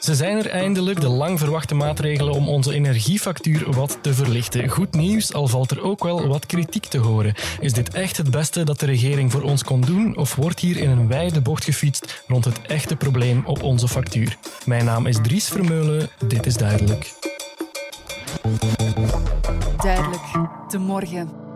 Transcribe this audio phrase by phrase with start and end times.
[0.00, 4.68] Ze zijn er eindelijk, de lang verwachte maatregelen om onze energiefactuur wat te verlichten.
[4.68, 7.34] Goed nieuws, al valt er ook wel wat kritiek te horen.
[7.60, 10.76] Is dit echt het beste dat de regering voor ons kon doen, of wordt hier
[10.76, 14.36] in een wijde bocht gefietst rond het echte probleem op onze factuur?
[14.66, 17.12] Mijn naam is Dries Vermeulen, dit is duidelijk.
[19.76, 20.22] Duidelijk,
[20.68, 21.49] de morgen.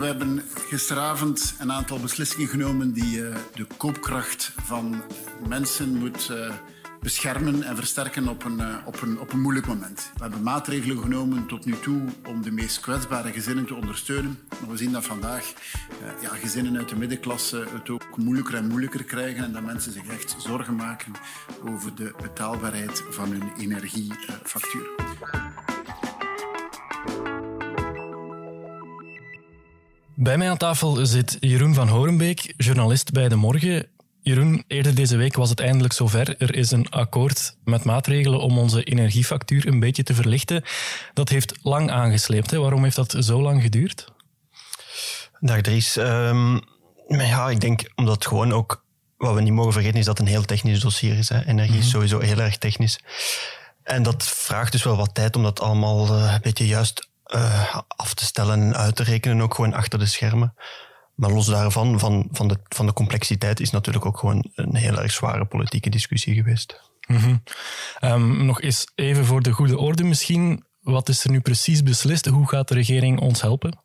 [0.00, 5.02] We hebben gisteravond een aantal beslissingen genomen die uh, de koopkracht van
[5.48, 6.52] mensen moet uh,
[7.00, 10.10] beschermen en versterken op een, uh, op, een, op een moeilijk moment.
[10.14, 14.38] We hebben maatregelen genomen tot nu toe om de meest kwetsbare gezinnen te ondersteunen.
[14.60, 15.52] Maar we zien dat vandaag
[16.22, 20.06] ja, gezinnen uit de middenklasse het ook moeilijker en moeilijker krijgen en dat mensen zich
[20.06, 21.12] echt zorgen maken
[21.66, 25.69] over de betaalbaarheid van hun energiefactuur.
[30.22, 33.86] Bij mij aan tafel zit Jeroen van Horenbeek, journalist bij De Morgen.
[34.22, 36.36] Jeroen, eerder deze week was het eindelijk zover.
[36.38, 40.64] Er is een akkoord met maatregelen om onze energiefactuur een beetje te verlichten.
[41.14, 42.50] Dat heeft lang aangesleept.
[42.50, 42.58] Hè?
[42.58, 44.12] Waarom heeft dat zo lang geduurd?
[45.38, 45.96] Dag Dries.
[45.96, 46.60] Um,
[47.08, 48.84] ja, ik denk omdat gewoon ook...
[49.16, 51.28] Wat we niet mogen vergeten is dat het een heel technisch dossier is.
[51.28, 51.46] Hè.
[51.46, 52.98] Energie is sowieso heel erg technisch.
[53.82, 57.76] En dat vraagt dus wel wat tijd om dat allemaal uh, een beetje juist uh,
[57.86, 60.54] af te stellen en uit te rekenen, ook gewoon achter de schermen.
[61.14, 65.02] Maar los daarvan, van, van, de, van de complexiteit, is natuurlijk ook gewoon een heel
[65.02, 66.80] erg zware politieke discussie geweest.
[67.06, 67.42] Mm -hmm.
[68.00, 70.64] um, nog eens even voor de goede orde misschien.
[70.80, 72.26] Wat is er nu precies beslist?
[72.26, 73.78] Hoe gaat de regering ons helpen?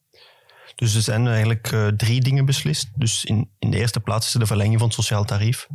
[0.75, 2.89] Dus er zijn eigenlijk uh, drie dingen beslist.
[2.95, 5.67] Dus in, in de eerste plaats is er de verlenging van het sociaal tarief.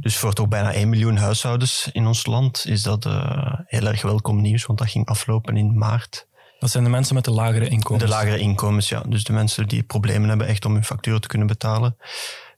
[0.00, 4.02] Dus voor toch bijna 1 miljoen huishoudens in ons land is dat uh, heel erg
[4.02, 6.26] welkom nieuws, want dat ging aflopen in maart.
[6.64, 8.04] Dat zijn de mensen met de lagere inkomens?
[8.04, 9.02] De lagere inkomens, ja.
[9.08, 11.96] Dus de mensen die problemen hebben echt om hun factuur te kunnen betalen.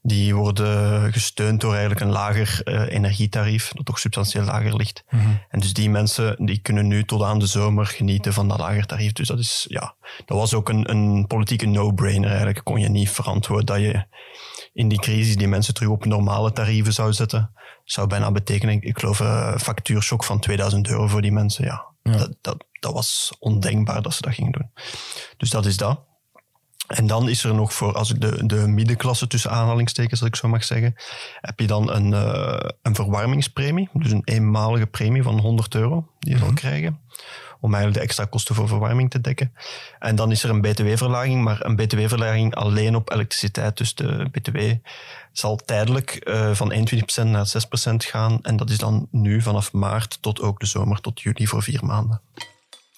[0.01, 5.03] Die worden gesteund door eigenlijk een lager uh, energietarief, dat toch substantieel lager ligt.
[5.09, 5.39] Mm -hmm.
[5.49, 8.85] En dus die mensen die kunnen nu tot aan de zomer genieten van dat lager
[8.85, 9.11] tarief.
[9.11, 12.63] Dus dat is, ja, dat was ook een, een politieke no-brainer eigenlijk.
[12.63, 14.05] Kon je niet verantwoorden dat je
[14.73, 17.51] in die crisis die mensen terug op normale tarieven zou zetten.
[17.83, 21.65] Zou bijna betekenen, ik geloof, een factuurshock van 2000 euro voor die mensen.
[21.65, 22.17] Ja, ja.
[22.17, 24.71] Dat, dat, dat was ondenkbaar dat ze dat gingen doen.
[25.37, 26.05] Dus dat is dat.
[26.87, 30.35] En dan is er nog voor, als ik de, de middenklasse tussen aanhalingstekens, als ik
[30.35, 30.95] zo mag zeggen,
[31.41, 33.89] heb je dan een, uh, een verwarmingspremie.
[33.93, 36.57] Dus een eenmalige premie van 100 euro die je mm -hmm.
[36.57, 36.99] zal krijgen.
[37.59, 39.53] Om eigenlijk de extra kosten voor verwarming te dekken.
[39.99, 43.77] En dan is er een btw-verlaging, maar een btw-verlaging alleen op elektriciteit.
[43.77, 44.57] Dus de btw
[45.31, 47.47] zal tijdelijk uh, van 21% naar
[47.91, 48.39] 6% gaan.
[48.41, 51.85] En dat is dan nu vanaf maart tot ook de zomer, tot juli voor vier
[51.85, 52.21] maanden.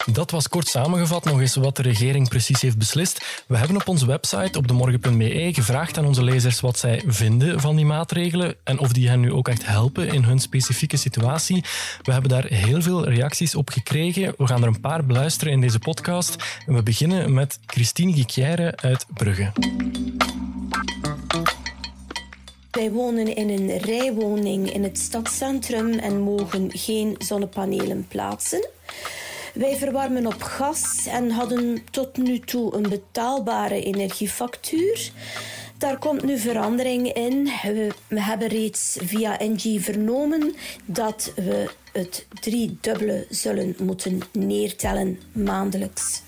[0.06, 3.44] Dat was kort samengevat nog eens wat de regering precies heeft beslist.
[3.48, 7.76] We hebben op onze website op demorgen.be gevraagd aan onze lezers wat zij vinden van
[7.76, 11.64] die maatregelen en of die hen nu ook echt helpen in hun specifieke situatie.
[12.02, 14.34] We hebben daar heel veel reacties op gekregen.
[14.38, 16.36] We gaan er een paar beluisteren in deze podcast.
[16.66, 19.52] We beginnen met Christine Guicchière uit Brugge.
[22.72, 28.68] Wij wonen in een rijwoning in het stadscentrum en mogen geen zonnepanelen plaatsen.
[29.60, 35.12] Wij verwarmen op gas en hadden tot nu toe een betaalbare energiefactuur.
[35.78, 37.50] Daar komt nu verandering in.
[38.08, 40.56] We, hebben reeds via NG vernomen
[40.86, 46.22] dat we het driedubbele zullen moeten neertellen maandelijks.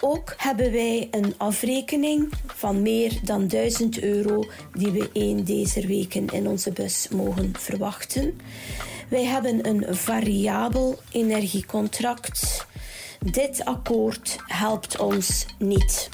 [0.00, 4.44] Ook hebben wij een afrekening van meer dan 1000 euro
[4.74, 8.40] die we één deze weken in onze bus mogen verwachten.
[9.08, 12.70] Wij hebben een variabel energiecontract.
[13.30, 16.08] Dit akkoord helpt ons niet.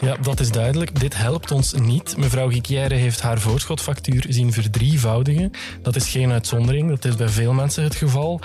[0.00, 1.00] Ja, dat is duidelijk.
[1.00, 2.16] Dit helpt ons niet.
[2.16, 5.50] Mevrouw Guicchière heeft haar voorschotfactuur zien verdrievoudigen.
[5.82, 8.40] Dat is geen uitzondering, dat is bij veel mensen het geval.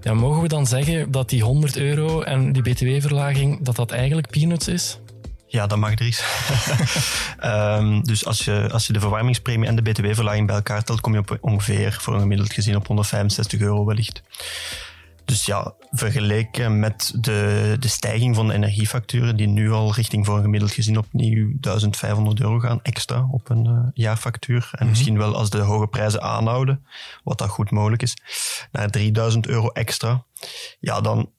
[0.00, 4.30] Ja, mogen we dan zeggen dat die 100 euro en die btw-verlaging, dat dat eigenlijk
[4.30, 4.98] peanuts is?
[5.48, 6.24] Ja, dat mag Dries.
[7.44, 11.12] um, dus als je, als je de verwarmingspremie en de btw-verlaging bij elkaar telt, kom
[11.12, 14.22] je op ongeveer, voor een gemiddeld gezien, op 165 euro wellicht.
[15.28, 20.36] Dus ja, vergeleken met de, de stijging van de energiefacturen, die nu al richting voor
[20.36, 24.62] een gemiddeld gezien opnieuw 1500 euro gaan extra op een uh, jaarfactuur.
[24.62, 24.88] En mm-hmm.
[24.88, 26.86] misschien wel als de hoge prijzen aanhouden,
[27.24, 28.16] wat dat goed mogelijk is,
[28.72, 30.24] naar 3000 euro extra.
[30.80, 31.30] Ja, dan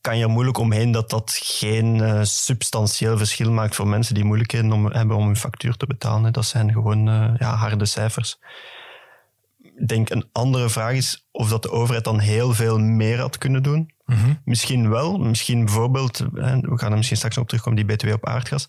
[0.00, 4.24] kan je er moeilijk omheen dat dat geen uh, substantieel verschil maakt voor mensen die
[4.24, 6.32] moeilijkheden om, hebben om hun factuur te betalen.
[6.32, 8.38] Dat zijn gewoon uh, ja, harde cijfers.
[9.58, 13.38] Ik denk een andere vraag is of dat de overheid dan heel veel meer had
[13.38, 13.90] kunnen doen.
[14.44, 15.18] Misschien wel.
[15.18, 18.68] Misschien bijvoorbeeld, we gaan er misschien straks op terugkomen, die BTW op aardgas.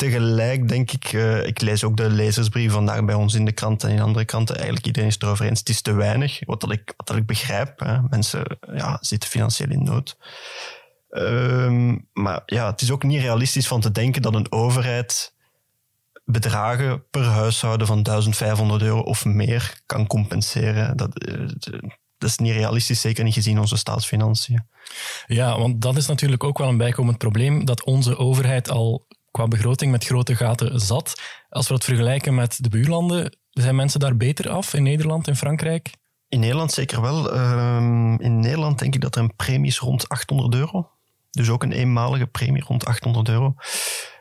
[0.00, 3.84] Tegelijk denk ik, uh, ik lees ook de lezersbrief vandaag bij ons in de krant
[3.84, 4.54] en in andere kranten.
[4.54, 5.58] Eigenlijk iedereen is het erover eens.
[5.58, 7.80] Het is te weinig, wat dat ik, wat dat ik begrijp.
[7.80, 8.02] Hè.
[8.02, 10.16] Mensen ja, zitten financieel in nood.
[11.10, 15.34] Ehm, maar ja, het is ook niet realistisch van te denken dat een overheid
[16.24, 20.96] bedragen per huishouden van 1500 euro of meer kan compenseren.
[20.96, 21.48] Dat, eh,
[22.18, 24.68] dat is niet realistisch, zeker niet gezien onze staatsfinanciën.
[25.26, 29.48] Ja, want dat is natuurlijk ook wel een bijkomend probleem dat onze overheid al qua
[29.48, 31.20] begroting met grote gaten zat.
[31.48, 35.36] Als we dat vergelijken met de buurlanden, zijn mensen daar beter af in Nederland en
[35.36, 35.90] Frankrijk?
[36.28, 37.32] In Nederland zeker wel.
[37.32, 40.90] Ehm, in Nederland denk ik dat er een premie is rond 800 euro.
[41.30, 43.54] Dus ook een eenmalige premie rond 800 euro.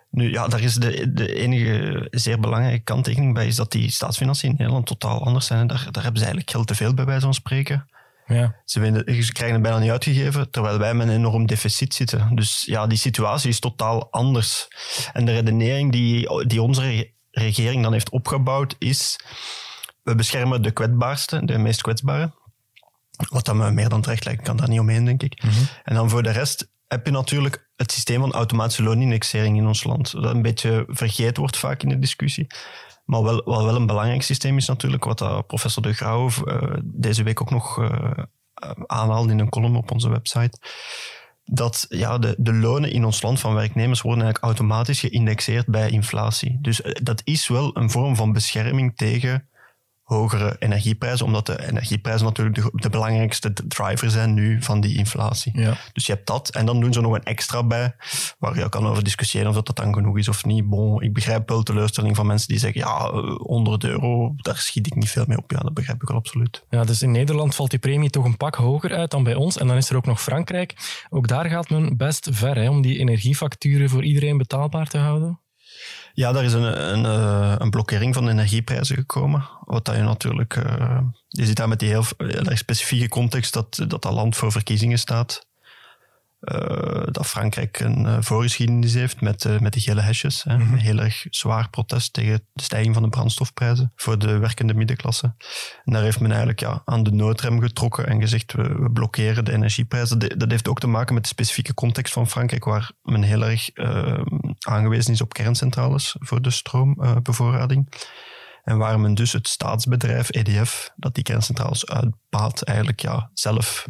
[0.10, 4.50] Nu, ja, daar is de, de enige zeer belangrijke kanttekening bij, is dat die staatsfinanciën
[4.50, 5.68] in Nederland totaal anders zijn.
[5.68, 7.90] Daar, daar hebben ze eigenlijk geld te veel bij wijze van spreken.
[8.30, 8.56] Ja.
[8.66, 12.36] Ze, ze, krijgen het bijna niet uitgegeven, terwijl wij met een enorm deficit zitten.
[12.36, 14.68] Dus ja, die situatie is totaal anders.
[15.14, 19.20] En de redenering die, die onze regering dan heeft opgebouwd is,
[20.04, 22.32] we beschermen de kwetsbaarste, de meest kwetsbare.
[23.30, 25.44] Wat dan me meer dan terecht lijkt, kan daar niet omheen, denk ik.
[25.44, 25.64] Mhm.
[25.84, 29.84] En dan voor de rest heb je natuurlijk het systeem van automatische loonindexering in ons
[29.84, 30.12] land.
[30.12, 32.48] Dat een beetje vergeten wordt vaak in de discussie.
[33.10, 37.24] Maar wel, wat wel een belangrijk systeem is natuurlijk, wat professor De Grauw uh, deze
[37.24, 38.12] week ook nog uh,
[38.86, 40.60] aanhaalde in een column op onze website.
[41.44, 45.90] Dat ja, de, de lonen in ons land van werknemers worden eigenlijk automatisch geïndexeerd bij
[45.90, 46.58] inflatie.
[46.62, 49.49] Dus dat is wel een vorm van bescherming tegen
[50.10, 55.60] hogere energieprijzen, omdat de energieprijzen natuurlijk de, de belangrijkste driver zijn nu van die inflatie.
[55.60, 55.78] Ja.
[55.94, 57.96] Dus je hebt dat en dan doen ze nog een extra bij,
[58.40, 60.70] waar je kan over discussiëren of dat, dan genoeg is of niet.
[60.70, 64.96] Bon, ik begrijp wel teleurstelling van mensen die zeggen, ja, 100 euro, daar schiet ik
[64.96, 65.52] niet veel mee op.
[65.52, 66.64] Ja, dat begrijp ik wel absoluut.
[66.70, 69.58] Ja, dus in Nederland valt die premie toch een pak hoger uit dan bij ons.
[69.58, 70.76] En dan is er ook nog Frankrijk.
[71.10, 75.40] Ook daar gaat men best ver hè, om die energiefacturen voor iedereen betaalbaar te houden.
[76.20, 79.50] Ja, daar is een, een, eh, een blokkering van de energieprijzen gekomen.
[79.64, 80.56] Wat dat je natuurlijk...
[80.56, 84.52] Uh, je ziet daar met die heel, heel specifieke context dat, dat dat land voor
[84.52, 85.48] verkiezingen staat.
[86.42, 90.44] Uh, dat Frankrijk een uh, voorgeschiedenis heeft met, uh, met de gele hesjes.
[90.44, 90.58] Hè.
[90.58, 95.36] Mm Heel erg zwaar protest tegen de stijging van de brandstofprijzen voor de werkende middenklasse.
[95.84, 99.46] En daar heeft men eigenlijk ja, aan de noodrem getrokken en gezegd we, we blokkeren
[99.46, 100.20] de energieprijzen.
[100.20, 103.46] De, dat heeft ook te maken met de specifieke context van Frankrijk, waar men heel
[103.46, 103.70] erg
[104.60, 107.90] aangewezen is op kerncentrales voor de stroombevoorrading.
[108.64, 113.88] En waar men dus het staatsbedrijf EDF, dat die kerncentrales uitbaat, eigenlijk ja, zelf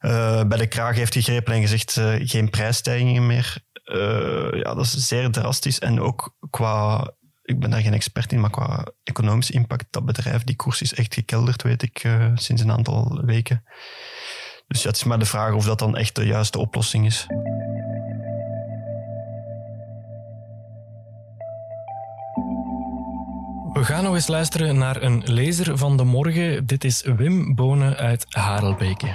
[0.00, 3.56] uh, bij de kraag heeft gegrepen en gezegd uh, geen prijsstijgingen meer.
[3.84, 5.78] Uh, ja, dat is zeer drastisch.
[5.78, 7.10] En ook qua,
[7.42, 10.94] ik ben daar geen expert in, maar qua economisch impact, dat bedrijf, die koers is
[10.94, 13.64] echt gekelderd, weet ik, sinds een aantal weken.
[14.66, 17.26] Dus ja, het is maar de vraag of dat dan echt de juiste oplossing is.
[23.72, 26.66] We gaan nog eens luisteren naar een lezer van de morgen.
[26.66, 29.08] Dit is Wim Bonen uit Harelbeke.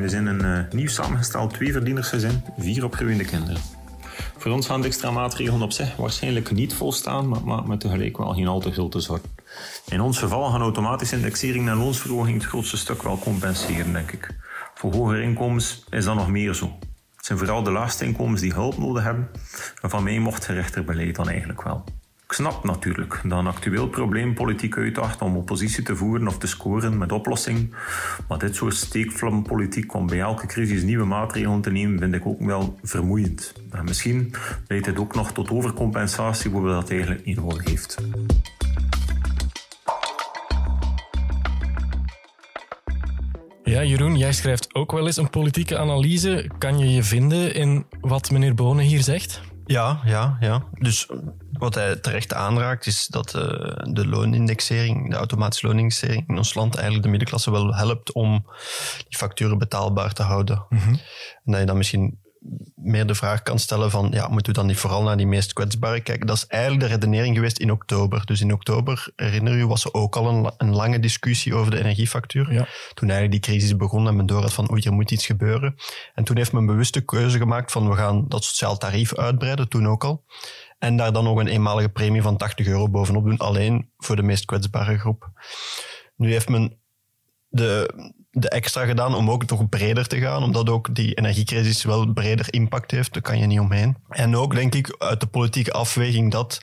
[0.00, 3.60] We zijn een uh, nieuw samengesteld tweeverdienersgezin, vier opgewoende kinderen.
[4.36, 8.16] Voor ons gaan de extra maatregelen op zich waarschijnlijk niet volstaan, maar maakt me tegelijk
[8.16, 9.28] wel geen al te grote zorgen.
[9.88, 14.36] In ons geval gaan automatische indexering en loonsverhoging het grootste stuk wel compenseren, denk ik.
[14.74, 16.76] Voor hogere inkomens is dat nog meer zo.
[17.16, 19.28] Het zijn vooral de laagste inkomens die hulp nodig hebben,
[19.82, 21.84] en van mij mocht gerichter beleid dan eigenlijk wel.
[22.28, 26.46] Ik snap natuurlijk dat een actueel probleem politiek uitdacht om oppositie te voeren of te
[26.46, 27.72] scoren met oplossingen.
[28.28, 32.40] Maar dit soort steekvlampolitiek om bij elke crisis nieuwe maatregelen te nemen, vind ik ook
[32.40, 33.52] wel vermoeiend.
[33.70, 34.34] En misschien
[34.68, 37.96] leidt dit ook nog tot overcompensatie, waar we dat eigenlijk niet nodig heeft.
[43.64, 46.50] Ja, Jeroen, jij schrijft ook wel eens een politieke analyse.
[46.58, 49.40] Kan je je vinden in wat meneer Bonen hier zegt?
[49.66, 50.62] Ja, ja, ja.
[50.72, 51.08] Dus
[51.58, 53.42] wat hij terecht aanraakt is dat uh,
[53.92, 58.46] de loonindexering, de automatische loonindexering in ons land eigenlijk de middenklasse wel helpt om
[59.08, 60.66] die facturen betaalbaar te houden.
[60.68, 61.00] Mm -hmm.
[61.44, 62.18] En dat je dan misschien
[62.74, 65.52] meer de vraag kan stellen van, ja, moeten we dan niet vooral naar die meest
[65.52, 66.26] kwetsbare kijken?
[66.26, 68.26] Dat is eigenlijk de redenering geweest in oktober.
[68.26, 71.78] Dus in oktober, herinner je, was er ook al een, een lange discussie over de
[71.78, 72.52] energiefactuur.
[72.52, 72.66] Ja.
[72.94, 75.76] Toen eigenlijk die crisis begon en men door had van, oei, er moet iets gebeuren.
[76.14, 79.88] En toen heeft men bewuste keuze gemaakt van, we gaan dat sociaal tarief uitbreiden, toen
[79.88, 80.24] ook al.
[80.78, 84.22] En daar dan nog een eenmalige premie van 80 euro bovenop doen, alleen voor de
[84.22, 85.30] meest kwetsbare groep.
[86.16, 86.80] Nu heeft men
[87.48, 87.94] de,
[88.30, 92.46] de extra gedaan om ook toch breder te gaan, omdat ook die energiecrisis wel breder
[92.50, 93.96] impact heeft, daar kan je niet omheen.
[94.08, 96.60] En ook denk ik uit de politieke afweging dat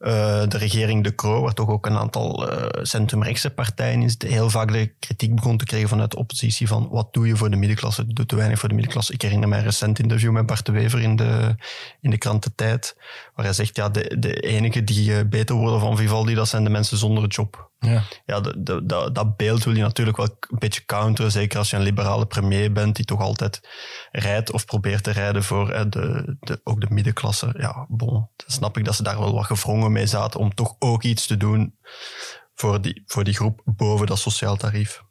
[0.00, 0.08] uh,
[0.48, 4.72] de regering De Croo, waar toch ook een aantal uh, centrumrechtse partijen zitten, heel vaak
[4.72, 8.12] de kritiek begon te krijgen vanuit de oppositie van wat doe je voor de middenklasse,
[8.12, 9.12] doe te weinig voor de middenklasse.
[9.12, 11.56] Ik herinner mij een recent interview met Bart de Wever in de,
[12.00, 12.96] in de krant De Tijd,
[13.34, 16.64] waar hij zegt, ja, de, de enige die uh, beter worden van Vivaldi, dat zijn
[16.64, 17.70] de mensen zonder job.
[17.80, 21.58] Ja, ja de, de, dat, dat beeld wil je natuurlijk wel een beetje counteren, zeker
[21.58, 23.60] als je een liberale premier bent die toch altijd
[24.10, 27.54] rijdt of probeert te rijden voor de, de, ook de middenklasse.
[27.58, 30.76] Ja, bon, dan snap ik dat ze daar wel wat gevrongen mee zaten om toch
[30.78, 31.78] ook iets te doen
[32.54, 35.02] voor die, voor die groep boven dat sociaal tarief.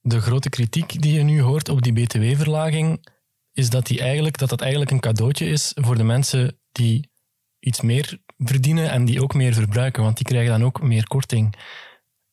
[0.00, 3.08] De grote kritiek die je nu hoort op die btw-verlaging
[3.52, 7.10] is dat, die eigenlijk, dat dat eigenlijk een cadeautje is voor de mensen die
[7.58, 11.56] iets meer verdienen en die ook meer verbruiken, want die krijgen dan ook meer korting.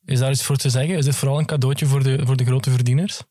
[0.05, 0.97] Is daar iets voor te zeggen?
[0.97, 3.21] Is dit vooral een cadeautje voor de, voor de grote verdieners?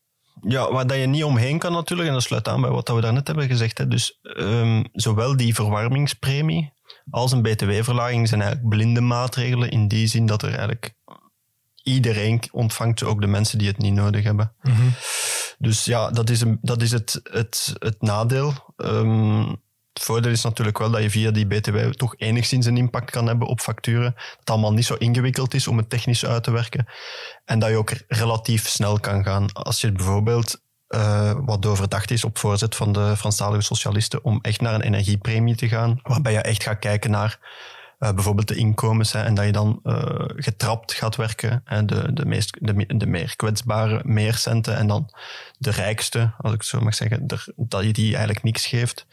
[0.47, 3.01] Ja, waar dat je niet omheen kan natuurlijk, en dat sluit aan bij wat we
[3.01, 3.77] daarnet hebben gezegd.
[3.77, 3.87] Hè.
[3.87, 6.73] Dus um, zowel die verwarmingspremie
[7.09, 10.95] als een btw-verlaging zijn eigenlijk blinde maatregelen in die zin dat er eigenlijk
[11.83, 14.55] iedereen ontvangt, ook de mensen die het niet nodig hebben.
[14.61, 14.89] Mhm.
[15.57, 18.73] Dus ja, dat is, een, dat is het, het, het nadeel.
[18.77, 19.61] Um,
[19.93, 23.27] het voordeel is natuurlijk wel dat je via die BTW toch enigszins een impact kan
[23.27, 24.13] hebben op facturen.
[24.13, 26.85] Dat allemaal niet zo ingewikkeld is om het technisch uit te werken.
[27.45, 29.53] En dat je ook relatief snel kan gaan.
[29.53, 34.61] Als je bijvoorbeeld uh, wat doorverdacht is op voorzet van de Franstalige socialisten om echt
[34.61, 37.39] naar een energiepremie te gaan, waarbij je echt gaat kijken naar
[38.03, 39.95] uh, bijvoorbeeld de inkomens hè, en dat je dan uh,
[40.35, 41.61] getrapt gaat werken.
[41.65, 42.57] Hè, de, de, meest,
[42.99, 45.09] de, meer kwetsbare, meer centen en dan
[45.57, 49.05] de rijkste, als ik zo mag zeggen, dat je die eigenlijk niks geeft.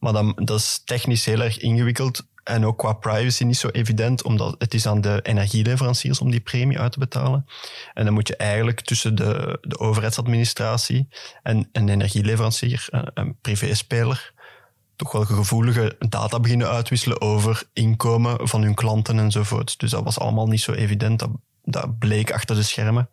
[0.00, 4.22] Maar dan, dat is technisch heel erg ingewikkeld en ook qua privacy niet zo evident,
[4.22, 7.46] omdat het is aan de energieleveranciers om die premie uit te betalen.
[7.94, 11.08] En dan moet je eigenlijk tussen de, de overheidsadministratie
[11.42, 14.32] en een energieleverancier, een, een privéspeler,
[15.00, 19.78] toch wel gevoelige data beginnen uitwisselen over inkomen van hun klanten enzovoort.
[19.78, 21.18] Dus dat was allemaal niet zo evident.
[21.18, 21.30] Dat,
[21.64, 23.08] dat bleek achter de schermen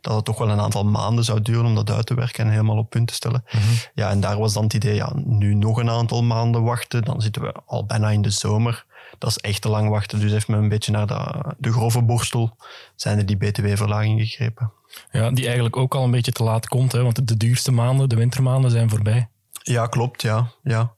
[0.00, 2.50] dat het toch wel een aantal maanden zou duren om dat uit te werken en
[2.50, 3.44] helemaal op punt te stellen.
[3.46, 3.62] Mhm.
[3.94, 7.20] Ja, en daar was dan het idee, ja, nu nog een aantal maanden wachten, dan
[7.20, 8.84] zitten we al bijna in de zomer.
[9.18, 12.02] Dat is echt te lang wachten, dus heeft men een beetje naar de, de grove
[12.02, 12.56] borstel,
[12.96, 14.72] zijn er die btw-verlaging gegrepen.
[15.10, 18.08] Ja, die eigenlijk ook al een beetje te laat komt, hè, want de duurste maanden,
[18.08, 19.28] de wintermaanden, zijn voorbij.
[19.62, 20.52] Ja, klopt, ja.
[20.62, 20.94] ja.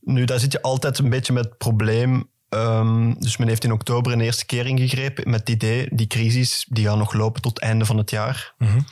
[0.00, 3.72] Nu, daar zit je altijd een beetje met het probleem Um, dus men heeft in
[3.72, 7.54] oktober een eerste keer ingegrepen met het idee, die crisis die gaat nog lopen tot
[7.54, 8.54] het einde van het jaar.
[8.58, 8.84] Mm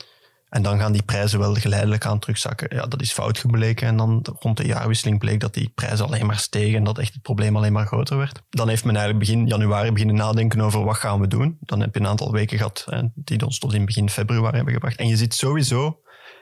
[0.49, 2.75] En dan gaan die prijzen wel geleidelijk aan terugzakken.
[2.75, 3.87] Ja, dat is fout gebleken.
[3.87, 7.13] En dan rond de jaarwisseling bleek dat die prijzen alleen maar stegen en dat echt
[7.13, 8.41] het probleem alleen maar groter werd.
[8.49, 11.57] Dan heeft men eigenlijk begin januari beginnen nadenken over wat gaan we doen.
[11.59, 14.73] Dan heb je een aantal weken gehad hè, die ons tot in begin februari hebben
[14.73, 14.97] gebracht.
[14.97, 15.99] En je zit sowieso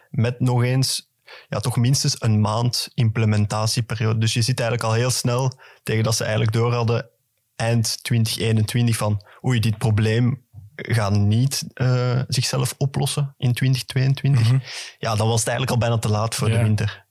[0.10, 1.12] met nog eens
[1.50, 4.20] ja, toch minstens een maand implementatieperiode.
[4.20, 7.10] Dus je zit eigenlijk al heel snel tegen dat ze eigenlijk door hadden
[7.56, 14.48] eind 2021 van oei, dit probleem gaat niet uh, zichzelf oplossen in 2022.
[14.48, 14.60] Mhm.
[14.98, 17.06] Ja, dan was het eigenlijk al bijna te laat voor de winter.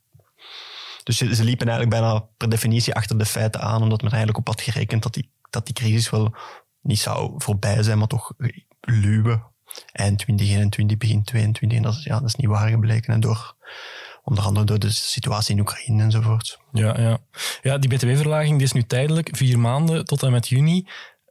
[1.02, 4.38] Dus ze, ze, liepen eigenlijk bijna per definitie achter de feiten aan, omdat men eigenlijk
[4.38, 6.34] op had gerekend dat die, dat die crisis wel
[6.80, 8.32] niet zou voorbij zijn, maar toch
[8.80, 9.42] luwe
[9.92, 11.76] eind 2021, begin 2022.
[11.78, 13.12] En dat is, ja, dat is niet waar gebleken.
[13.14, 13.56] En door
[14.22, 16.58] Onder andere door de situatie in Oekraïne enzovoort.
[16.72, 17.18] Ja, ja.
[17.62, 20.86] ja die btw-verlaging is nu tijdelijk, vier maanden tot en met juni.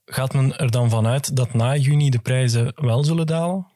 [0.06, 3.71] Gaat men er dan vanuit dat na juni de prijzen wel zullen dalen?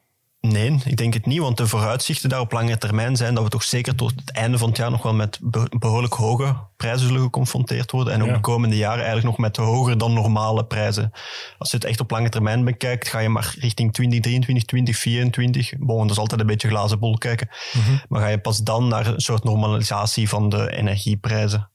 [0.52, 3.50] Nee, ik denk het niet, want de vooruitzichten daar op lange termijn zijn dat we
[3.50, 5.38] toch zeker tot het einde van het jaar nog wel met
[5.78, 8.12] behoorlijk hoge prijzen zullen geconfronteerd worden.
[8.12, 11.12] En ook de komende jaren eigenlijk nog met hoger dan normale prijzen.
[11.58, 15.72] Als je het echt op lange termijn bekijkt, ga je maar richting 2023, 2024.
[15.78, 17.48] Bon, dat is altijd een beetje glazen bol kijken.
[17.72, 17.96] Mhm.
[18.08, 21.70] Maar ga je pas dan naar een soort normalisatie van de energieprijzen.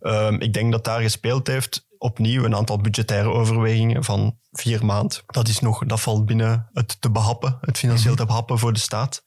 [0.00, 5.18] Um, ik denk dat daar gespeeld heeft opnieuw een aantal budgettaire overwegingen van vier maanden.
[5.26, 8.20] Dat, is nog, dat valt binnen het te behappen, het financieel mhm.
[8.20, 9.24] te behappen voor de staat.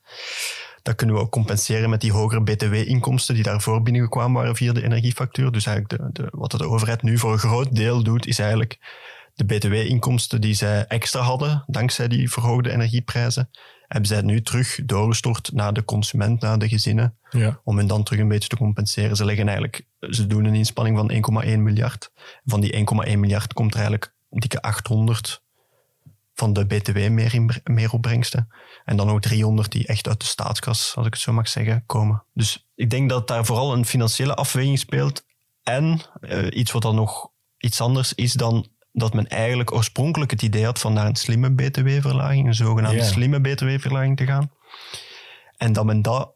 [0.82, 4.84] Dat kunnen we ook compenseren met die hogere btw-inkomsten die daarvoor binnengekwamen waren via de
[4.84, 5.52] energiefactuur.
[5.52, 8.78] Dus eigenlijk de, de, wat de overheid nu voor een groot deel doet, is eigenlijk
[9.34, 13.50] de btw-inkomsten die zij extra hadden, dankzij die verhoogde energieprijzen,
[13.90, 17.60] hebben zij nu terug doorgestort naar de consument, naar de gezinnen, ja.
[17.64, 19.16] om hen dan terug een beetje te compenseren.
[19.16, 22.12] Ze leggen eigenlijk, ze doen een inspanning van 1,1 miljard.
[22.46, 25.42] Van die 1,1 miljard komt er eigenlijk dikke 800
[26.34, 27.52] van de BTW meer.
[28.86, 31.84] En dan ook 300 die echt uit de staatskas, als ik het zo mag zeggen,
[31.86, 32.24] komen.
[32.34, 35.26] Dus ik denk dat daar vooral een financiële afweging speelt.
[35.64, 38.68] En uh, iets wat dan nog iets anders is dan
[39.00, 43.42] dat men eigenlijk oorspronkelijk het idee had van naar een slimme btw-verlaging, een zogenaamde slimme
[43.42, 44.52] btw-verlaging te gaan.
[45.58, 46.32] En dat men dat,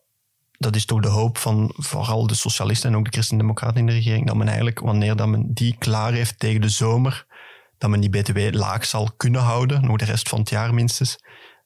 [0.51, 3.91] dat is toch de hoop van vooral de socialisten en ook de christendemocraten in de
[3.91, 7.25] regering, dat men eigenlijk, wanneer dat men die klaar heeft tegen de zomer,
[7.77, 11.17] dat men die BTW laag zal kunnen houden, nog de rest van het jaar minstens.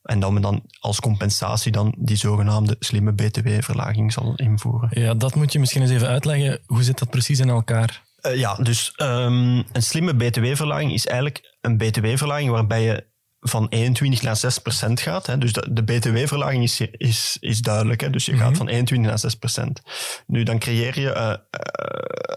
[0.04, 5.02] En dat men dan als compensatie dan die zogenaamde slimme BTW-verlaging zal invoeren.
[5.02, 6.60] Ja, dat moet je misschien eens even uitleggen.
[6.66, 8.07] Hoe zit dat precies in elkaar?
[8.28, 13.06] Uh, ja, dus um, een slimme BTW-verlaging is eigenlijk een BTW-verlaging waarbij je
[13.40, 15.26] van 21 naar 6 procent gaat.
[15.26, 15.38] Hè.
[15.38, 18.02] Dus de, de btw-verlaging is, is, is duidelijk.
[18.02, 18.10] Hè.
[18.10, 19.82] Dus je gaat van 21 naar 6 procent.
[20.28, 21.34] Nu, dan creëer je uh,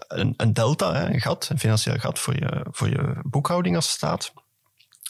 [0.07, 3.89] een, een, delta, hè, een gat, een financieel gat voor je, voor je boekhouding als
[3.89, 4.33] staat.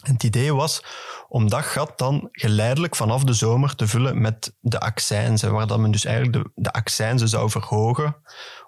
[0.01, 0.83] En het idee was
[1.27, 5.79] om dat gat dan geleidelijk vanaf de zomer te vullen met de accijnzen, waar dat
[5.79, 8.15] men dus eigenlijk de, de accijnzen zou verhogen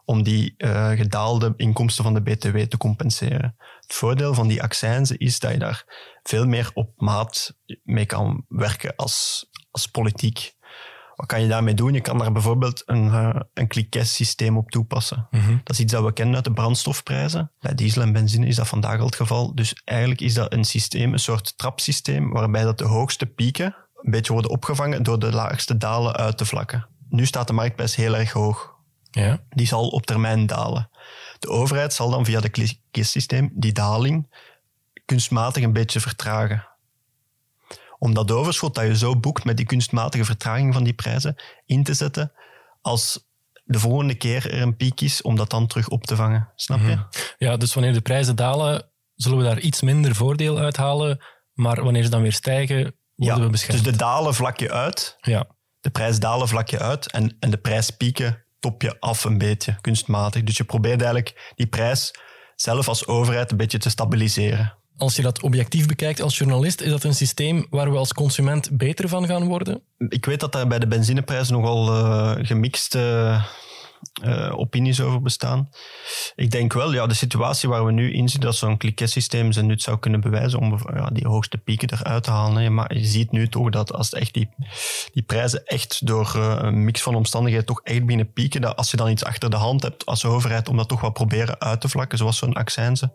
[0.05, 3.55] om die uh, gedaalde inkomsten van de BTW te compenseren.
[3.79, 5.83] Het voordeel van die accijnzen is dat je daar
[6.23, 10.53] veel meer op maat mee kan werken als, als politiek.
[11.15, 11.93] Wat kan je daarmee doen?
[11.93, 15.27] Je kan daar bijvoorbeeld een, uh, een systeem op toepassen.
[15.31, 15.61] Mm -hmm.
[15.63, 17.51] Dat is iets dat we kennen uit de brandstofprijzen.
[17.59, 19.55] Bij diesel en benzine is dat vandaag al het geval.
[19.55, 24.11] Dus eigenlijk is dat een systeem, een soort trapsysteem, waarbij dat de hoogste pieken een
[24.11, 26.87] beetje worden opgevangen door de laagste dalen uit te vlakken.
[27.09, 28.72] Nu staat de marktprijs heel erg hoog.
[29.21, 29.43] Ja.
[29.49, 30.89] Die zal op termijn dalen.
[31.39, 34.27] De overheid zal dan via het kistsysteem die daling
[35.05, 36.67] kunstmatig een beetje vertragen.
[37.99, 41.83] Om dat overschot dat je zo boekt met die kunstmatige vertraging van die prijzen in
[41.83, 42.31] te zetten
[42.81, 43.27] als
[43.63, 46.49] de volgende keer er een piek is, om dat dan terug op te vangen.
[46.55, 46.85] Snap je?
[46.85, 47.03] Mhm.
[47.37, 52.03] Ja, dus wanneer de prijzen dalen, zullen we daar iets minder voordeel uithalen, maar wanneer
[52.03, 53.83] ze dan weer stijgen, worden we beschermd.
[53.83, 55.47] Dus de dalen vlak je uit, ja.
[55.79, 59.77] de prijs dalen vlak je uit en, en de prijspieken top je af een beetje,
[59.81, 60.43] kunstmatig.
[60.43, 62.13] Dus je probeert eigenlijk die prijs
[62.55, 64.73] zelf als overheid een beetje te stabiliseren.
[64.97, 68.77] Als je dat objectief bekijkt als journalist, is dat een systeem waar we als consument
[68.77, 69.81] beter van gaan worden?
[69.97, 73.41] Ik weet dat daar bij de benzineprijzen nogal uh, gemixte
[74.23, 75.69] uh, opinies over bestaan.
[76.35, 79.65] Ik denk wel, ja, de situatie waar we nu in zitten, dat zo'n systeem zijn
[79.65, 82.73] nut zou kunnen bewijzen om ja, die hoogste pieken eruit te halen.
[82.73, 84.49] Maar je ziet nu toch dat als echt die,
[85.13, 88.91] die prijzen echt door uh, een mix van omstandigheden toch echt binnen pieken, dat als
[88.91, 91.81] je dan iets achter de hand hebt als overheid om dat toch wat proberen uit
[91.81, 93.13] te vlakken, zoals zo'n accijnze,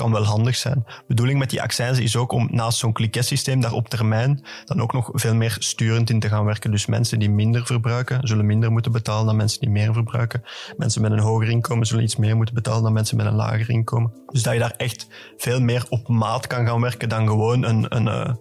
[0.00, 0.82] kan wel handig zijn.
[0.86, 4.80] De bedoeling met die accijnzen is ook om naast zo'n systeem daar op termijn dan
[4.80, 6.70] ook nog veel meer sturend in te gaan werken.
[6.70, 10.42] Dus mensen die minder verbruiken, zullen minder moeten betalen dan mensen die meer verbruiken.
[10.76, 13.70] Mensen met een hoger inkomen zullen iets meer moeten betalen dan mensen met een lager
[13.70, 14.12] inkomen.
[14.26, 17.96] Dus dat je daar echt veel meer op maat kan gaan werken dan gewoon een,
[17.96, 18.34] een, uh,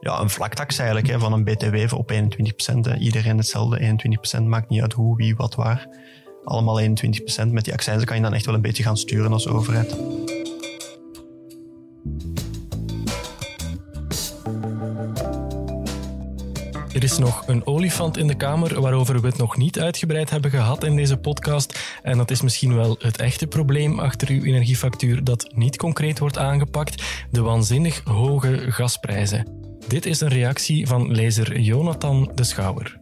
[0.00, 2.98] ja, een vlaktax eigenlijk, hè, van een btw op 21%.
[2.98, 3.96] Iedereen hetzelfde,
[4.38, 5.88] 21%, maakt niet uit hoe, wie, wat, waar.
[6.44, 6.84] Allemaal 21%.
[7.46, 9.96] Met die accijnzen kan je dan echt wel een beetje gaan sturen als overheid.
[17.04, 20.84] Is nog een olifant in de kamer waarover we het nog niet uitgebreid hebben gehad
[20.84, 21.78] in deze podcast.
[22.02, 26.38] En dat is misschien wel het echte probleem achter uw energiefactuur dat niet concreet wordt
[26.38, 29.46] aangepakt: de waanzinnig hoge gasprijzen.
[29.88, 33.00] Dit is een reactie van lezer Jonathan de Schouwer.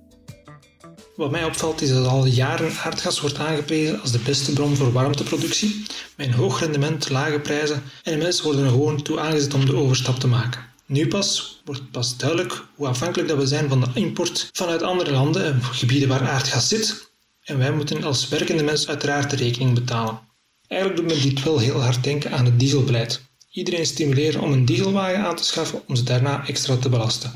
[1.16, 4.92] Wat mij opvalt is dat al jaren aardgas wordt aangeprezen als de beste bron voor
[4.92, 5.86] warmteproductie,
[6.16, 9.76] met een hoog rendement, lage prijzen en mensen worden er gewoon toe aangezet om de
[9.76, 10.71] overstap te maken.
[10.92, 15.10] Nu pas wordt pas duidelijk hoe afhankelijk dat we zijn van de import vanuit andere
[15.10, 17.10] landen en gebieden waar aardgas zit.
[17.44, 20.20] En wij moeten als werkende mens uiteraard de rekening betalen.
[20.66, 23.22] Eigenlijk doet me dit wel heel hard denken aan het dieselbeleid.
[23.50, 27.32] Iedereen stimuleren om een dieselwagen aan te schaffen om ze daarna extra te belasten.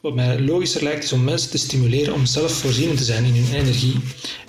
[0.00, 3.44] Wat mij logischer lijkt is om mensen te stimuleren om zelf voorzienend te zijn in
[3.44, 4.00] hun energie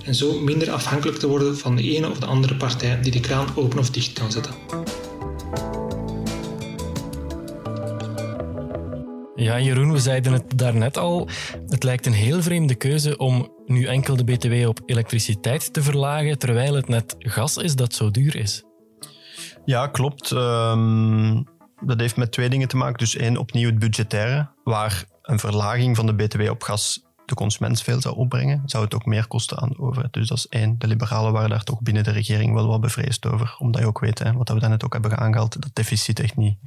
[0.03, 3.19] en zo minder afhankelijk te worden van de ene of de andere partij die de
[3.19, 4.53] kraan open of dicht kan zetten.
[9.35, 11.29] Ja, Jeroen, we zeiden het daarnet al.
[11.67, 16.39] Het lijkt een heel vreemde keuze om nu enkel de BTW op elektriciteit te verlagen,
[16.39, 18.63] terwijl het net gas is dat zo duur is.
[19.65, 20.31] Ja, klopt.
[20.31, 21.43] Um,
[21.79, 22.97] dat heeft met twee dingen te maken.
[22.97, 27.81] Dus één, opnieuw het budgettaire, waar een verlaging van de BTW op gas de consument
[27.81, 30.13] veel zou opbrengen, zou het ook meer kosten aan overheid.
[30.13, 30.79] Dus dat is één.
[30.79, 33.55] De liberalen waren daar toch binnen de regering wel wat bevreesd over.
[33.59, 36.57] Omdat je ook weet, hè, wat we daarnet ook hebben aangehaald, dat deficit echt niet...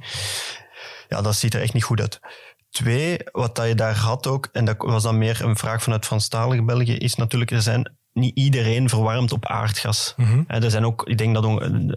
[1.07, 2.19] Ja, dat ziet er echt niet goed uit.
[2.69, 6.05] Twee, wat dat je daar had ook, en dat was dan meer een vraag vanuit
[6.05, 10.13] Franstalige België, is natuurlijk, er zijn niet iedereen verwarmt op aardgas.
[10.15, 11.45] Mm Er zijn ook, ik denk dat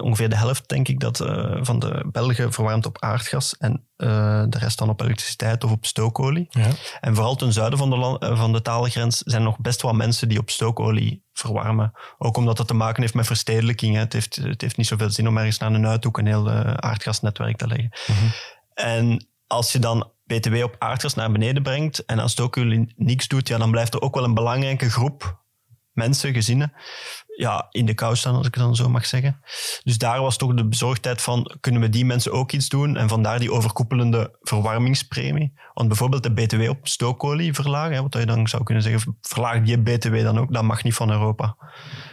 [0.00, 4.44] ongeveer de helft, denk ik, dat, uh, van de Belgen verwarmt op aardgas en uh,
[4.48, 6.46] de rest dan op elektriciteit of op stookolie.
[6.50, 6.68] Ja.
[7.00, 10.28] En vooral ten zuiden van de, eh, van de taalgrens zijn nog best wel mensen
[10.28, 11.92] die op stookolie verwarmen.
[12.18, 13.94] Ook omdat dat te maken heeft met verstedelijking.
[13.94, 14.00] Hè.
[14.00, 17.56] Het, heeft, het heeft niet zoveel zin om ergens naar een uithoek een heel aardgasnetwerk
[17.56, 17.90] te leggen.
[18.06, 18.30] Mm
[18.74, 23.48] En als je dan BTW op aardgas naar beneden brengt en als stookolie niks doet,
[23.48, 25.40] ja, dan blijft er ook wel een belangrijke groep
[25.92, 26.72] mensen, gezinnen,
[27.36, 29.40] ja, in de kou staan, als ik het dan zo mag zeggen.
[29.82, 32.96] Dus daar was toch de bezorgdheid van, kunnen we die mensen ook iets doen?
[32.96, 35.52] En vandaar die overkoepelende verwarmingspremie.
[35.74, 39.78] Want bijvoorbeeld de BTW op stookolie verlagen, wat je dan zou kunnen zeggen, verlaag die
[39.78, 41.56] BTW dan ook, dat mag niet van Europa.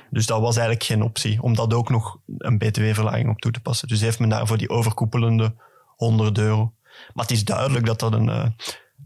[0.09, 3.59] Dus dat was eigenlijk geen optie, om dat ook nog een BTW-verlaging op toe te
[3.59, 3.87] passen.
[3.87, 5.55] Dus heeft men daarvoor die overkoepelende
[5.95, 6.73] 100 euro.
[7.13, 8.45] Maar het is duidelijk dat dat een, eh,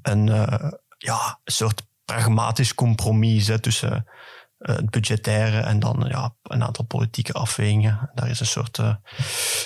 [0.01, 4.05] een, eh, ja, een soort pragmatisch compromis is tussen
[4.57, 8.11] eh, het budgettaire en dan ja, een aantal politieke afwegingen.
[8.13, 8.79] Daar is een soort,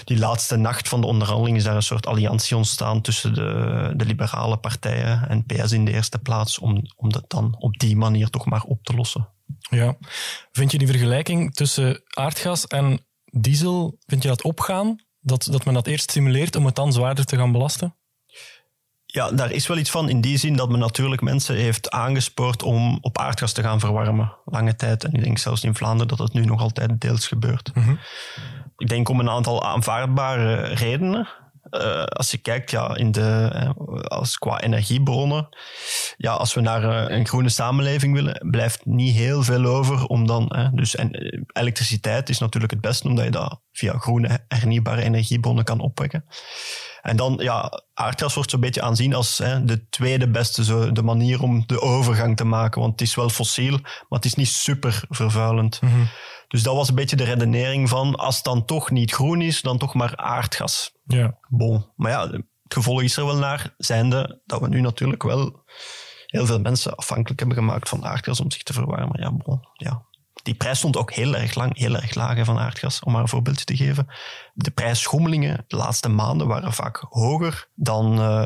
[0.04, 4.06] die laatste nacht van de onderhandeling is daar een soort alliantie ontstaan tussen de, de
[4.06, 8.30] liberale partijen en PS in de eerste plaats, om, om dat dan op die manier
[8.30, 9.30] toch maar op te lossen.
[9.60, 9.98] Ja.
[10.52, 15.06] Vind je die vergelijking tussen aardgas en diesel, vind je dat opgaan?
[15.20, 17.96] Dat, dat men dat eerst stimuleert om het dan zwaarder te gaan belasten?
[19.10, 22.64] Ja, daar is wel iets van in die zin dat men natuurlijk mensen heeft aangespoord
[22.64, 24.34] om op aardgas te gaan verwarmen.
[24.46, 25.04] Lange tijd.
[25.04, 27.72] En ik denk zelfs in Vlaanderen dat het nu nog altijd deels gebeurt.
[28.78, 31.28] Ik denk om een aantal aanvaardbare redenen.
[31.72, 33.50] Uh, als je kijkt ja, in de,
[34.08, 35.50] als qua energiebronnen,
[36.18, 40.28] ja, als we naar uh, een groene samenleving willen, blijft niet heel veel over om
[40.28, 40.54] dan.
[40.56, 41.10] Uh, dus en,
[41.54, 46.26] elektriciteit is natuurlijk het beste, omdat je dat via groene hernieuwbare energiebronnen kan opwekken.
[47.08, 51.04] En dan, ja, aardgas wordt zo'n beetje aanzien als hè, de tweede beste, zo, de
[51.04, 52.82] manier om de overgang te maken.
[52.82, 55.82] Want het is wel fossiel, maar het is niet super vervuilend.
[55.82, 56.04] Mhm.
[56.48, 59.62] Dus dat was een beetje de redenering van, als het dan toch niet groen is,
[59.62, 60.92] dan toch maar aardgas.
[61.06, 61.38] Ja.
[61.50, 61.86] Bon.
[61.96, 65.64] Maar ja, het gevolg is er wel naar, zijnde dat we nu natuurlijk wel
[66.26, 69.22] heel veel mensen afhankelijk hebben gemaakt van aardgas om zich te verwarmen.
[69.22, 70.06] Ja, bon, ja.
[70.48, 73.28] Die prijs stond ook heel erg lang, heel erg laag van aardgas, om maar een
[73.28, 74.08] voorbeeldje te geven.
[74.54, 78.42] De prijsschommelingen de laatste maanden waren vaak hoger dan uh,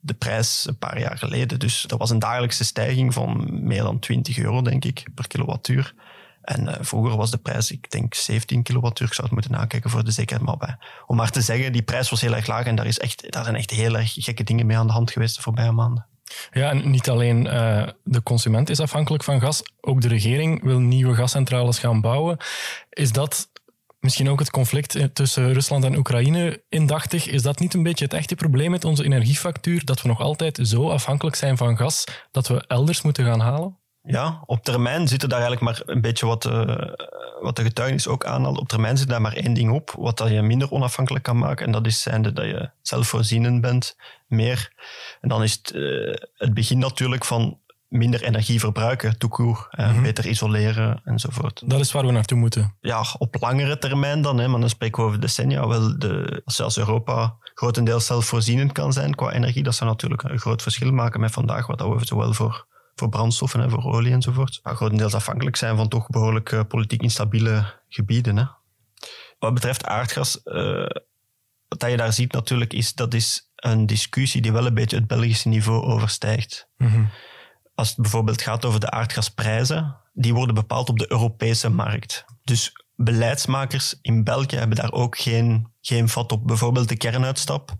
[0.00, 1.58] de prijs een paar jaar geleden.
[1.58, 5.94] Dus dat was een dagelijkse stijging van meer dan 20 euro, denk ik, per kilowattuur.
[6.42, 9.06] En uh, vroeger was de prijs, ik denk 17 kilowattuur.
[9.06, 10.46] Ik zou het moeten nakijken voor de zekerheid.
[10.46, 10.76] Maar bij.
[11.06, 13.44] om maar te zeggen, die prijs was heel erg laag en daar, is echt, daar
[13.44, 16.06] zijn echt heel erg gekke dingen mee aan de hand geweest de voorbije maanden.
[16.50, 20.78] Ja, en niet alleen uh, de consument is afhankelijk van gas, ook de regering wil
[20.78, 22.36] nieuwe gascentrales gaan bouwen.
[22.90, 23.50] Is dat
[24.00, 27.26] misschien ook het conflict tussen Rusland en Oekraïne indachtig?
[27.26, 30.58] Is dat niet een beetje het echte probleem met onze energiefactuur, dat we nog altijd
[30.62, 33.78] zo afhankelijk zijn van gas dat we elders moeten gaan halen?
[34.10, 36.92] Ja, op termijn zit er daar eigenlijk maar een beetje wat, uh,
[37.40, 38.58] wat de getuigenis ook aanhaalt.
[38.58, 41.66] Op termijn zit daar maar één ding op, wat dat je minder onafhankelijk kan maken.
[41.66, 44.72] En dat is zijnde dat je zelfvoorzienend bent, meer.
[45.20, 50.02] En dan is het, uh, het begin natuurlijk van minder energie verbruiken, toekoer, mm -hmm.
[50.02, 51.62] beter isoleren enzovoort.
[51.66, 52.76] Dat is waar we naartoe moeten.
[52.80, 55.66] Ja, op langere termijn dan, hè, maar dan spreken we over decennia.
[55.66, 60.38] Wel de, als zelfs Europa grotendeels zelfvoorzienend kan zijn qua energie, dat zou natuurlijk een
[60.38, 62.66] groot verschil maken met vandaag, wat we zowel voor
[62.98, 64.60] voor brandstoffen en voor olie enzovoort.
[64.62, 68.36] Maar grotendeels afhankelijk zijn van toch behoorlijk uh, politiek instabiele gebieden.
[68.36, 68.44] Hè.
[69.38, 70.86] Wat betreft aardgas, uh,
[71.68, 75.06] wat je daar ziet natuurlijk, is dat is een discussie die wel een beetje het
[75.06, 76.68] Belgische niveau overstijgt.
[76.76, 77.10] Mm -hmm.
[77.74, 82.24] Als het bijvoorbeeld gaat over de aardgasprijzen, die worden bepaald op de Europese markt.
[82.44, 86.46] Dus beleidsmakers in België hebben daar ook geen, geen vat op.
[86.46, 87.76] Bijvoorbeeld de kernuitstap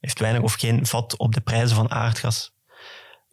[0.00, 2.51] heeft weinig of geen vat op de prijzen van aardgas.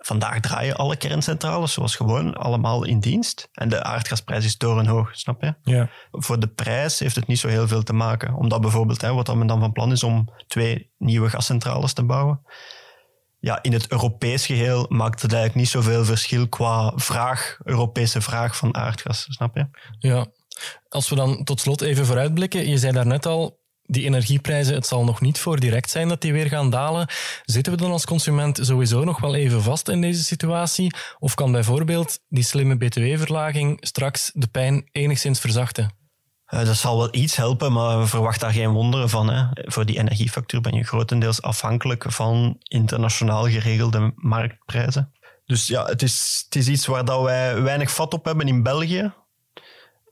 [0.01, 3.49] Vandaag draaien alle kerncentrales zoals gewoon allemaal in dienst.
[3.53, 5.53] En de aardgasprijs is torenhoog, snap je?
[5.63, 5.89] Ja.
[6.11, 8.33] Voor de prijs heeft het niet zo heel veel te maken.
[8.33, 12.41] Omdat bijvoorbeeld, hè, wat men dan van plan is om twee nieuwe gascentrales te bouwen.
[13.39, 18.57] Ja, in het Europees geheel maakt het eigenlijk niet zoveel verschil qua vraag, Europese vraag
[18.57, 19.67] van aardgas, snap je?
[19.99, 20.27] Ja.
[20.89, 23.58] Als we dan tot slot even vooruitblikken, je zei daarnet al,
[23.89, 27.07] die energieprijzen, het zal nog niet voor direct zijn dat die weer gaan dalen.
[27.45, 30.93] Zitten we dan als consument sowieso nog wel even vast in deze situatie?
[31.19, 35.97] Of kan bijvoorbeeld die slimme btw-verlaging straks de pijn enigszins verzachten?
[36.49, 39.29] Uh, dat zal wel iets helpen, maar verwacht daar geen wonderen van.
[39.29, 39.45] Hè.
[39.53, 45.13] Voor die energiefactuur ben je grotendeels afhankelijk van internationaal geregelde marktprijzen.
[45.45, 48.63] Dus ja, het is, het is iets waar dat wij weinig vat op hebben in
[48.63, 49.13] België.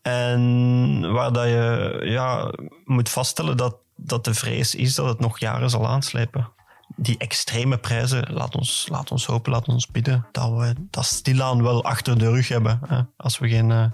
[0.08, 2.54] En waar dat je ja,
[2.86, 6.50] moet vaststellen dat, dat de vrees is dat het nog jaren zal aanslepen.
[6.96, 11.64] Die extreme prijzen, laat ons, laat ons hopen, laat ons bidden dat we dat stilaan
[11.64, 12.80] wel achter de rug hebben.
[12.88, 13.02] Hè.
[13.18, 13.86] Als we geen, uh,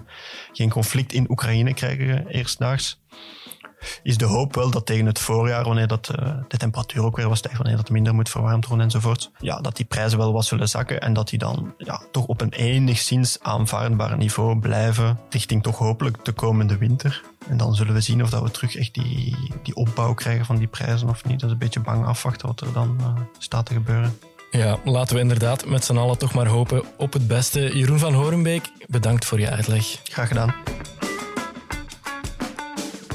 [0.52, 3.00] geen conflict in Oekraïne krijgen eerstdaags
[4.02, 7.28] is de hoop wel dat tegen het voorjaar, wanneer dat, uh, de temperatuur ook weer
[7.28, 10.44] wat stijgt, wanneer dat minder moet verwarmd worden enzovoort, ja, dat die prijzen wel wat
[10.44, 15.62] zullen zakken en dat die dan ja, toch op een enigszins aanvaardbaar niveau blijven richting
[15.62, 17.22] toch hopelijk de komende winter.
[17.48, 20.56] En dan zullen we zien of dat we terug echt die, die opbouw krijgen van
[20.56, 21.40] die prijzen of niet.
[21.40, 23.06] Dat is een beetje bang afwachten wat er dan uh,
[23.38, 24.18] staat te gebeuren.
[24.50, 27.76] Ja, laten we inderdaad met z'n allen toch maar hopen op het beste.
[27.76, 30.00] Jeroen van Horenbeek, bedankt voor je uitleg.
[30.04, 30.54] Graag gedaan.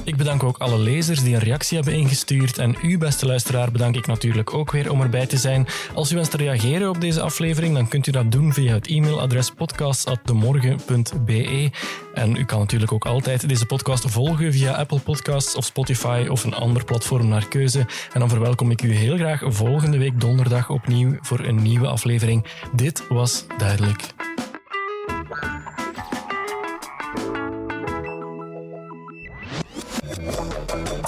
[0.10, 2.58] Ik bedank ook alle lezers die een reactie hebben ingestuurd.
[2.58, 5.68] En u, beste luisteraar, bedank ik natuurlijk ook weer om erbij te zijn.
[5.94, 8.88] Als u wenst te reageren op deze aflevering, dan kunt u dat doen via het
[8.88, 11.72] e-mailadres podcast.demorgen.be.
[12.14, 16.44] En u kan natuurlijk ook altijd deze podcast volgen via Apple Podcasts of Spotify of
[16.44, 17.86] een ander platform naar keuze.
[18.14, 22.46] En dan verwelkom ik u heel graag volgende week donderdag opnieuw voor een nieuwe aflevering.
[22.74, 24.29] Dit was duidelijk.